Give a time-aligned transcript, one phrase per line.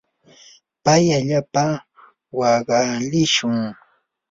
[0.83, 1.65] pay allaapa
[2.39, 3.57] waqalishun.